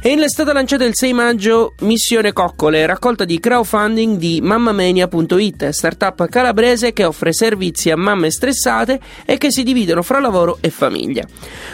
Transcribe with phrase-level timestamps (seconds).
[0.00, 6.92] È stata lanciata il 6 maggio Missione Coccole, raccolta di crowdfunding di mammamania.it, startup calabrese
[6.92, 11.26] che offre servizi a mamme stressate e che si dividono fra lavoro e famiglia.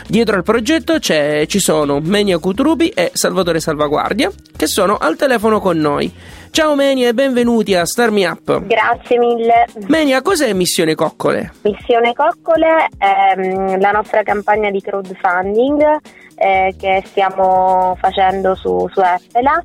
[0.06, 5.76] Dietro al progetto ci sono Menia Cutrubi e Salvatore Salvaguardia, che sono al telefono con
[5.76, 6.12] noi.
[6.54, 8.64] Ciao Menia e benvenuti a Star Me Up.
[8.66, 9.66] Grazie mille.
[9.88, 11.50] Menia, cos'è Missione Coccole?
[11.62, 15.98] Missione Coccole è mm, la nostra campagna di crowdfunding
[16.36, 19.60] eh, che stiamo facendo su, su Effela.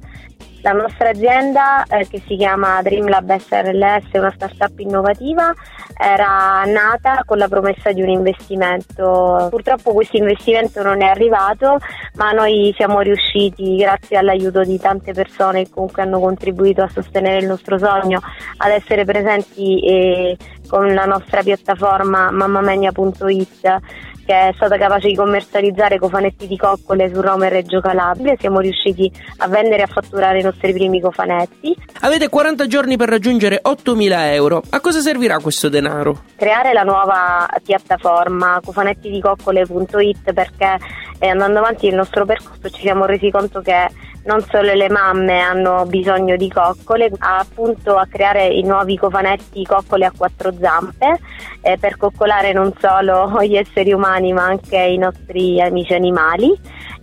[0.61, 5.53] La nostra azienda, eh, che si chiama Dreamlab SRLS, una startup innovativa,
[5.97, 9.47] era nata con la promessa di un investimento.
[9.49, 11.77] Purtroppo questo investimento non è arrivato,
[12.15, 17.37] ma noi siamo riusciti, grazie all'aiuto di tante persone che comunque hanno contribuito a sostenere
[17.37, 18.19] il nostro sogno,
[18.57, 20.37] ad essere presenti eh,
[20.67, 23.79] con la nostra piattaforma mammamenia.it
[24.29, 28.35] che è stata capace di commercializzare cofanetti di coccole su Roma e Reggio Calabria.
[28.37, 31.75] Siamo riusciti a vendere e a fatturare i nostri primi cofanetti.
[32.01, 34.61] Avete 40 giorni per raggiungere 8.000 euro.
[34.69, 36.25] A cosa servirà questo denaro?
[36.35, 40.77] Creare la nuova piattaforma cofanettidicoccole.it perché
[41.17, 43.89] eh, andando avanti nel nostro percorso ci siamo resi conto che
[44.23, 50.05] non solo le mamme hanno bisogno di coccole, appunto a creare i nuovi cofanetti coccole
[50.05, 51.19] a quattro zampe
[51.61, 56.57] eh, per coccolare non solo gli esseri umani ma anche i nostri amici animali.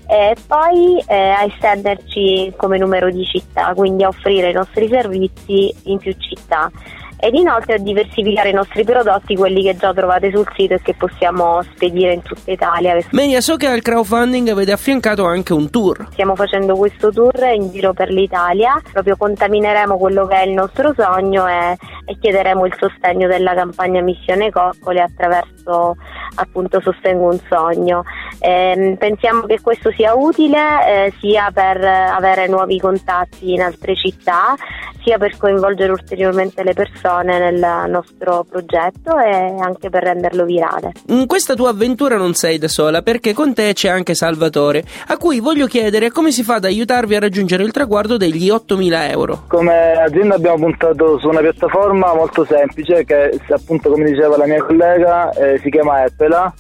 [0.09, 5.75] E poi eh, a estenderci come numero di città, quindi a offrire i nostri servizi
[5.85, 6.71] in più città
[7.19, 10.95] ed inoltre a diversificare i nostri prodotti, quelli che già trovate sul sito e che
[10.95, 12.97] possiamo spedire in tutta Italia.
[13.11, 16.09] Menia, so che al crowdfunding avete affiancato anche un tour.
[16.13, 20.93] Stiamo facendo questo tour in giro per l'Italia, proprio contamineremo quello che è il nostro
[20.97, 25.56] sogno e, e chiederemo il sostegno della campagna Missione Coccole attraverso
[26.35, 28.05] appunto Sostengo un sogno.
[28.39, 30.59] Eh, pensiamo che questo sia utile
[31.07, 34.55] eh, sia per avere nuovi contatti in altre città,
[35.03, 40.93] sia per coinvolgere ulteriormente le persone nel nostro progetto e anche per renderlo virale.
[41.07, 45.17] In questa tua avventura non sei da sola perché con te c'è anche Salvatore, a
[45.17, 49.45] cui voglio chiedere come si fa ad aiutarvi a raggiungere il traguardo degli 8.000 euro.
[49.47, 54.63] Come azienda abbiamo puntato su una piattaforma molto semplice che appunto come diceva la mia
[54.63, 56.53] collega eh, si chiama Appela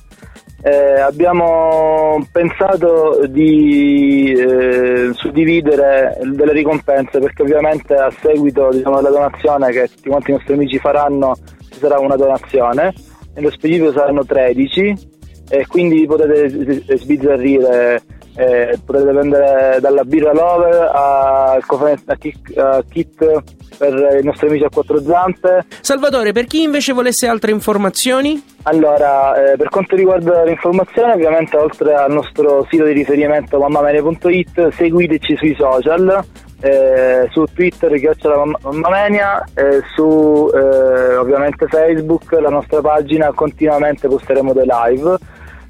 [0.63, 9.71] eh, abbiamo pensato di eh, suddividere delle ricompense perché ovviamente a seguito diciamo, della donazione
[9.71, 11.37] che tutti quanti i nostri amici faranno
[11.71, 12.93] ci sarà una donazione,
[13.35, 15.15] nello specifico saranno 13
[15.51, 18.03] e quindi potete sbizzarrire
[18.37, 23.43] eh, potete prendere dalla birra Lover a, a, kit,
[23.79, 25.65] per i nostri amici a quattro zampe.
[25.81, 28.55] Salvatore, per chi invece volesse altre informazioni?
[28.65, 34.69] Allora, eh, per quanto riguarda le informazioni, ovviamente oltre al nostro sito di riferimento mammamenia.it,
[34.69, 36.25] seguiteci sui social,
[36.61, 44.53] eh, su Twitter chiocciola mammamenia, eh, su eh, ovviamente Facebook, la nostra pagina, continuamente posteremo
[44.53, 45.17] dei live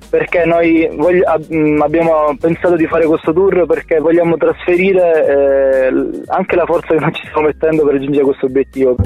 [0.09, 1.23] perché noi vogli-
[1.55, 7.01] mm, abbiamo pensato di fare questo tour perché vogliamo trasferire eh, anche la forza che
[7.01, 8.97] noi ci stiamo mettendo per raggiungere questo obiettivo.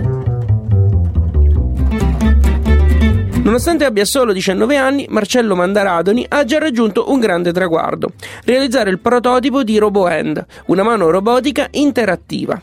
[3.43, 8.13] Nonostante abbia solo 19 anni, Marcello Mandaradoni ha già raggiunto un grande traguardo:
[8.45, 12.61] realizzare il prototipo di RoboHand, una mano robotica interattiva.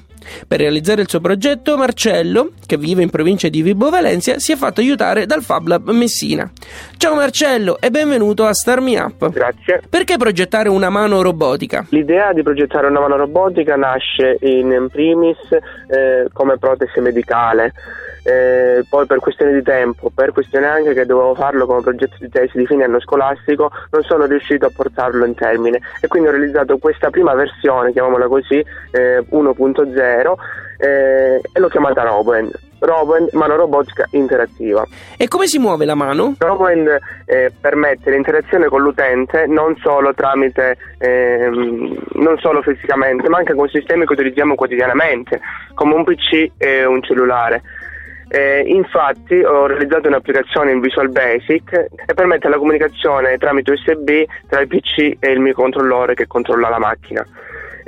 [0.48, 4.56] Per realizzare il suo progetto, Marcello, che vive in provincia di Vibo Valencia, si è
[4.56, 6.50] fatto aiutare dal Fab Lab Messina.
[6.98, 9.30] Ciao Marcello e benvenuto a Star Me Up.
[9.32, 9.82] Grazie.
[9.90, 11.86] Perché progettare una mano robotica?
[11.90, 17.74] L'idea di progettare una mano robotica nasce in primis eh, come protesi medicale.
[18.28, 22.28] Eh, poi per questione di tempo, per questione anche che dovevo farlo come progetto di
[22.28, 26.32] tesi di fine anno scolastico, non sono riuscito a portarlo in termine e quindi ho
[26.32, 30.36] realizzato questa prima versione, chiamiamola così, eh, 1.0
[30.78, 32.52] eh, e l'ho chiamata Roboend.
[32.80, 34.86] Roboend, mano robotica interattiva.
[35.16, 36.36] E come si muove la mano?
[36.38, 43.54] Roboend eh, permette l'interazione con l'utente non solo tramite, ehm, non solo fisicamente, ma anche
[43.54, 45.40] con sistemi che utilizziamo quotidianamente,
[45.74, 47.62] come un PC e un cellulare
[48.30, 51.72] Eh, infatti ho realizzato un'applicazione in Visual Basic
[52.06, 56.80] e permette la comunicazione tramite USB tra il PC e il microcontrollore che controlla la
[56.80, 57.26] macchina.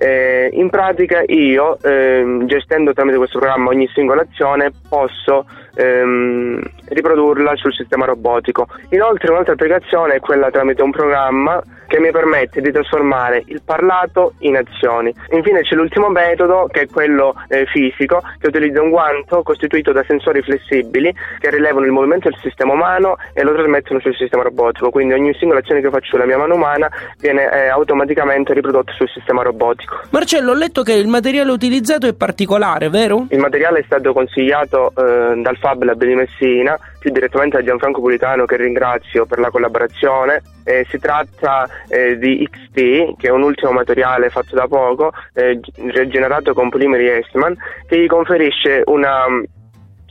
[0.01, 7.55] Eh, in pratica io, ehm, gestendo tramite questo programma ogni singola azione, posso ehm, riprodurla
[7.57, 8.67] sul sistema robotico.
[8.91, 14.33] Inoltre un'altra applicazione è quella tramite un programma che mi permette di trasformare il parlato
[14.39, 15.13] in azioni.
[15.31, 20.03] Infine c'è l'ultimo metodo che è quello eh, fisico che utilizza un guanto costituito da
[20.07, 24.91] sensori flessibili che rilevano il movimento del sistema umano e lo trasmettono sul sistema robotico,
[24.91, 26.87] quindi ogni singola azione che faccio sulla mia mano umana
[27.19, 29.88] viene eh, automaticamente riprodotta sul sistema robotico.
[30.11, 33.27] Marcello, ho letto che il materiale utilizzato è particolare, vero?
[33.29, 38.01] Il materiale è stato consigliato eh, dal Fab Lab di Messina, più direttamente a Gianfranco
[38.01, 40.41] Pulitano che ringrazio per la collaborazione.
[40.63, 45.59] Eh, si tratta eh, di XT, che è un ultimo materiale fatto da poco, eh,
[45.75, 47.55] rigenerato con polimeri Eastman,
[47.87, 49.25] che gli conferisce una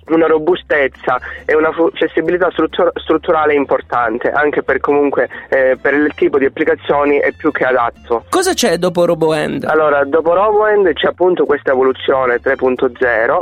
[0.08, 6.38] una robustezza e una flessibilità struttur- strutturale importante, anche per comunque eh, per il tipo
[6.38, 8.24] di applicazioni è più che adatto.
[8.28, 9.64] Cosa c'è dopo RoboEnd?
[9.64, 13.38] Allora, dopo RoboEnd c'è appunto questa evoluzione 3.0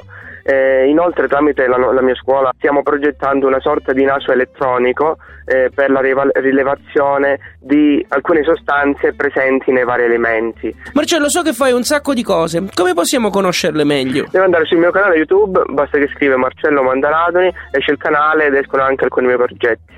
[0.46, 5.70] eh, inoltre tramite la, la, mia scuola stiamo progettando una sorta di naso elettronico eh,
[5.74, 10.72] per la rilevazione di alcune sostanze presenti nei vari elementi.
[10.92, 14.26] Marcello, so che fai un sacco di cose, come possiamo conoscerle meglio?
[14.30, 18.54] Devo andare sul mio canale YouTube, basta che scrive Marcello Mandaradoni, esce il canale ed
[18.54, 19.94] escono anche alcuni miei progetti.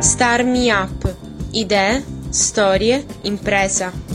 [0.00, 1.14] Star Me Up.
[1.52, 4.13] Idee, storie, impresa.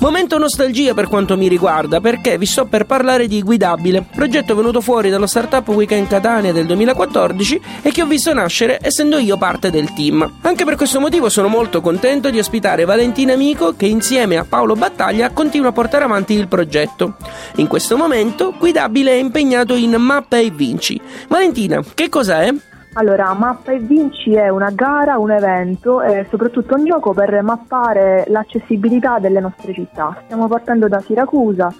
[0.00, 4.80] Momento nostalgia per quanto mi riguarda, perché vi sto per parlare di Guidabile, progetto venuto
[4.80, 9.70] fuori dallo Startup Weekend Catania del 2014 e che ho visto nascere essendo io parte
[9.70, 10.38] del team.
[10.40, 14.74] Anche per questo motivo sono molto contento di ospitare Valentina Amico che insieme a Paolo
[14.74, 17.16] Battaglia continua a portare avanti il progetto.
[17.56, 20.98] In questo momento Guidabile è impegnato in Mappa e Vinci.
[21.28, 22.54] Valentina, che cos'è?
[22.94, 28.24] Allora, Mappa e Vinci è una gara, un evento e soprattutto un gioco per mappare
[28.26, 30.22] l'accessibilità delle nostre città.
[30.24, 31.72] Stiamo partendo da Siracusa,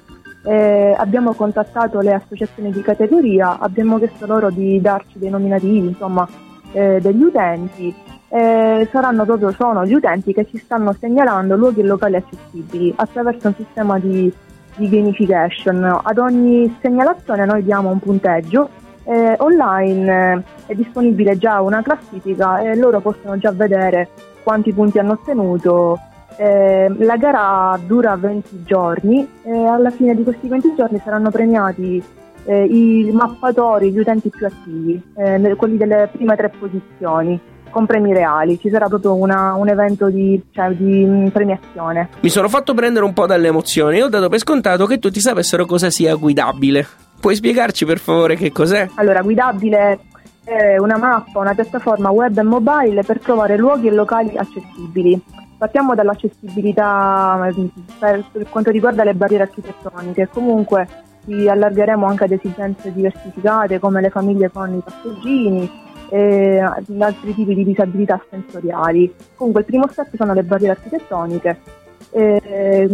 [0.45, 6.29] eh, abbiamo contattato le associazioni di categoria, abbiamo chiesto loro di darci dei nominativi, insomma,
[6.71, 7.93] eh, degli utenti.
[8.29, 13.49] Eh, saranno proprio sono gli utenti che ci stanno segnalando luoghi e locali accessibili attraverso
[13.49, 14.33] un sistema di,
[14.77, 16.03] di gamification.
[16.05, 18.71] Ad ogni segnalazione noi diamo un punteggio
[19.11, 24.09] eh, online eh, è disponibile già una classifica e loro possono già vedere
[24.45, 25.99] quanti punti hanno ottenuto.
[26.37, 32.03] Eh, la gara dura 20 giorni e alla fine di questi 20 giorni saranno premiati
[32.45, 38.13] eh, i mappatori, gli utenti più attivi, eh, quelli delle prime tre posizioni con premi
[38.13, 42.11] reali, ci sarà proprio una, un evento di, cioè, di, mm, premiazione.
[42.21, 45.21] Mi sono fatto prendere un po' dalle emozioni e ho dato per scontato che tutti
[45.21, 47.09] sapessero cosa sia guidabile.
[47.21, 48.89] Puoi spiegarci per favore che cos'è?
[48.95, 50.01] Allora, guidabile
[50.43, 55.23] è una mappa, una piattaforma web e mobile per trovare luoghi e locali accessibili.
[55.59, 57.53] Partiamo dall'accessibilità
[57.99, 60.89] per, per quanto riguarda le barriere architettoniche, comunque
[61.27, 65.71] ci allargheremo anche ad esigenze diversificate come le famiglie con i passeggini
[66.09, 69.15] e altri tipi di disabilità sensoriali.
[69.35, 71.61] Comunque il primo step sono le barriere architettoniche.
[72.13, 72.89] E,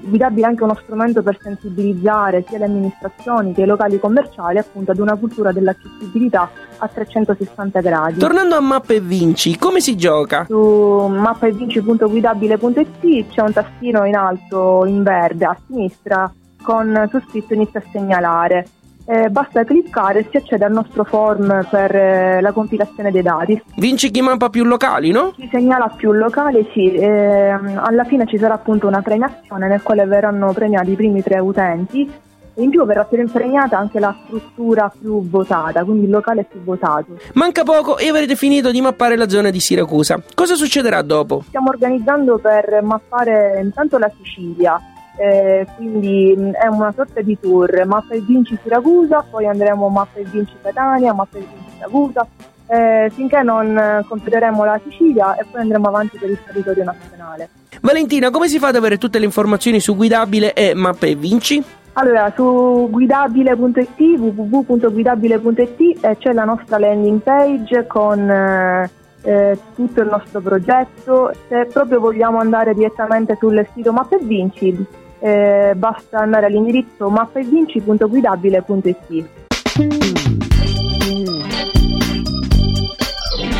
[0.00, 4.98] guidabile anche uno strumento per sensibilizzare sia le amministrazioni che i locali commerciali appunto ad
[4.98, 8.18] una cultura dell'accessibilità a 360 gradi.
[8.18, 10.44] Tornando a Mappa e Vinci, come si gioca?
[10.46, 17.80] Su mappaevinci.guidabile.it c'è un tastino in alto in verde a sinistra con su scritto inizia
[17.80, 18.68] a segnalare
[19.06, 23.60] eh, basta cliccare e si accede al nostro form per eh, la compilazione dei dati.
[23.76, 25.32] Vinci chi mappa più locali, no?
[25.36, 26.92] Chi segnala più locali, sì.
[26.92, 31.38] Eh, alla fine ci sarà appunto una premiazione nel quale verranno premiati i primi tre
[31.38, 32.24] utenti
[32.58, 37.18] in più verrà premiata anche la struttura più votata, quindi il locale più votato.
[37.34, 40.20] Manca poco e avrete finito di mappare la zona di Siracusa.
[40.34, 41.42] Cosa succederà dopo?
[41.48, 44.80] Stiamo organizzando per mappare intanto la Sicilia,
[45.16, 50.18] eh, quindi mh, è una sorta di tour, mappa e vinci Siracusa, poi andremo mappa
[50.18, 52.26] e vinci Catania, mappa e vinci Siracusa,
[52.68, 57.48] eh, finché non completeremo la Sicilia e poi andremo avanti per il territorio nazionale.
[57.80, 61.64] Valentina, come si fa ad avere tutte le informazioni su Guidabile e Mappe e Vinci?
[61.98, 68.90] Allora, su guidabile.it, www.guidabile.it eh, c'è la nostra landing page con eh,
[69.22, 71.32] eh, tutto il nostro progetto.
[71.48, 74.86] Se proprio vogliamo andare direttamente sul sito Mappe Vinci,
[75.18, 79.28] eh, basta andare all'indirizzo mappaevinci.guidabile.it.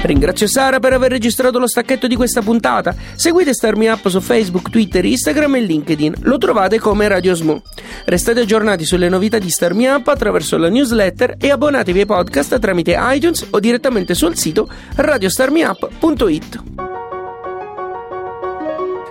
[0.06, 2.94] Ringrazio Sara per aver registrato lo stacchetto di questa puntata.
[3.14, 6.14] Seguite Starmi Up su Facebook, Twitter, Instagram e LinkedIn.
[6.20, 7.60] Lo trovate come Radio Smo.
[8.04, 12.96] Restate aggiornati sulle novità di Starmi Up attraverso la newsletter e abbonatevi ai podcast tramite
[12.96, 16.85] iTunes o direttamente sul sito radiostarmiup.it.